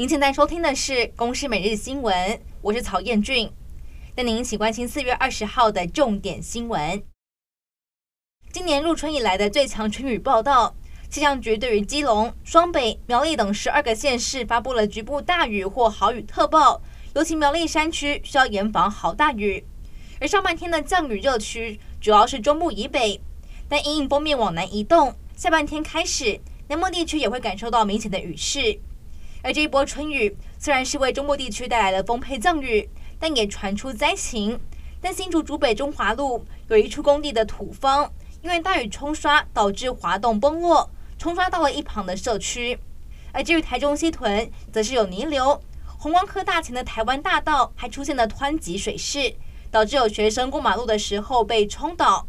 [0.00, 2.16] 您现在收听的是《公视每日新闻》，
[2.62, 3.52] 我是曹彦俊，
[4.14, 7.02] 带您一起关心四月二十号的重点新闻。
[8.50, 10.74] 今年入春以来的最强春雨报道，
[11.10, 16.80] 气象局对于基隆、双北、苗栗等十二个县市发布了局部大雨或豪雨特报，
[17.14, 19.62] 尤其苗栗山区需要严防豪大雨。
[20.18, 23.20] 而上半天的降雨热区主要是中部以北，
[23.68, 28.80] 但因应锋面往南移动，下半天开始南部地区也会感受到明显的雨势。
[29.42, 34.60] 而这一波春雨虽然是为中部地区带来了丰沛降雨，但也传出灾情。
[35.00, 38.12] 但新竹竹北中华路有一处工地的土方。
[38.42, 42.78] 因为大雨冲刷导致滑动崩落，冲刷到了一旁的社区。
[43.32, 45.62] 而至于台中西屯，则是有泥流，
[45.98, 49.34] 弘光科大前的台湾大道还出现了湍急水势，
[49.70, 52.26] 导致有学生过马路的时候被冲倒。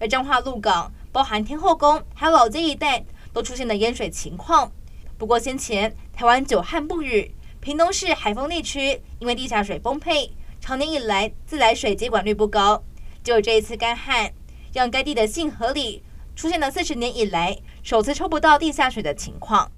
[0.00, 4.72] 而彰化鹿港，包含天后宫还有老街一带，都出现了淹水情况。
[5.16, 12.82] 不过先前台湾久旱不雨，屏东市海丰地区因为地下水丰沛，长年以来自来水接管率不高，
[13.22, 14.32] 就有这一次干旱。
[14.72, 16.02] 让该地的信河里
[16.34, 19.70] 出现了四十年以来首次抽不到地下水的情况。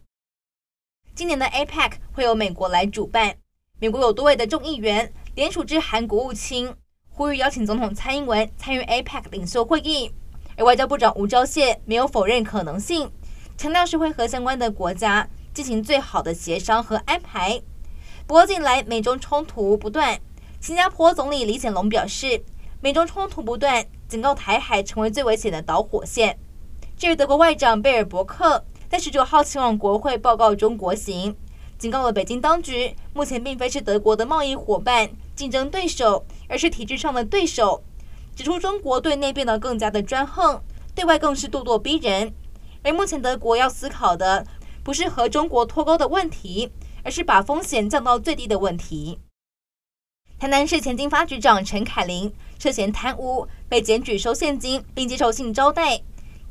[1.14, 3.36] 今年的 APEC 会由美国来主办，
[3.78, 6.74] 美国有多位的众议员联署致韩国务卿，
[7.10, 10.10] 呼吁邀请总统蔡英文参与 APEC 领袖会议。
[10.56, 13.12] 而外交部长吴钊燮没有否认可能性，
[13.56, 17.60] 强调是会和相关的国家进行最好的协商和安排。
[18.26, 20.20] 不过近来美中冲突不断，
[20.60, 22.42] 新加坡总理李显龙表示，
[22.80, 23.86] 美中冲突不断。
[24.08, 26.38] 警告台海成为最危险的导火线。
[26.96, 31.34] 至于德国外长贝尔伯克在十九号前往国会报告中国行，
[31.76, 37.82] 警告了北京当局，目前并非是德国的贸易伙伴、竞争对手，而是体制上的对手。
[38.36, 40.62] 指出中国对内变得更加的专横，
[40.94, 42.32] 对外更是咄咄逼人。
[42.86, 44.46] 而目前德国要思考的，
[44.84, 46.70] 不是和中国脱钩的问题，
[47.02, 49.19] 而是把风险降到最低的问题。
[50.38, 55.98] 台南市前经发局长陈凯琳涉嫌贪污，被检举收现金并接受性招待。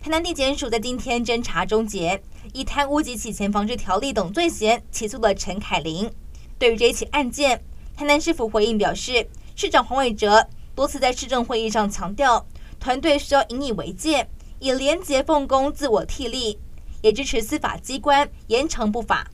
[0.01, 6.11] 台南地检署在今天侦查终结，以贪污及洗钱防治条例等罪嫌起诉了陈凯琳。
[6.59, 7.63] 对于这一起案件，
[7.95, 9.25] 台南市府回应表示，
[9.55, 10.45] 市长黄伟哲
[10.75, 12.45] 多次在市政会议上强调，
[12.77, 14.27] 团队需要引以为戒，
[14.65, 16.59] 以廉洁奉公自我替力，
[17.03, 19.29] 也支持司法机关严惩不法。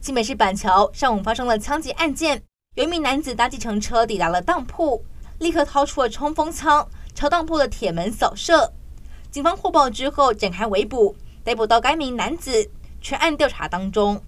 [0.00, 2.40] 新北市板桥上午发生了枪击案件。
[2.76, 5.04] 有一名男子搭计程车抵达了当铺，
[5.40, 8.72] 立刻掏出了冲锋枪，朝当铺的铁门扫射。
[9.28, 14.22] 警方获报之后展开围捕，逮捕到该名男子，全案调查当中。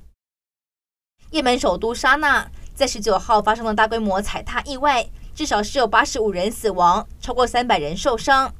[1.30, 8.52] 也门首都沙那在十九号发生了大规模踩踏意外，至少是有八十五人死亡，超过三百人受伤。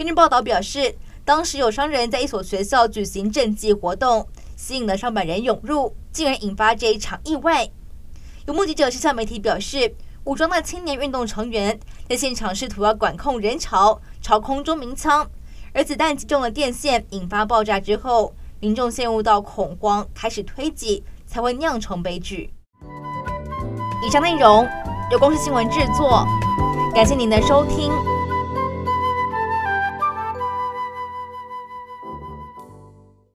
[0.00, 0.96] 根据报道表示，
[1.26, 7.68] 当时有商人在一所学校举行賑济活动，吸引了上百人涌入，竟然引发这一场意外。
[8.46, 9.94] 有目击者是向媒体表示，
[10.24, 11.78] 武装的青年运动成员
[12.08, 15.30] 在现场试图要管控人潮，朝空中鸣枪，
[15.74, 22.54] 而子弹击中了电线，引发爆炸之后，民众陷入到恐慌，开始推挤，才会酿成悲剧。
[24.02, 24.66] 以上内容
[25.12, 26.26] 由公司新闻制作，
[26.94, 27.92] 感谢您的收听。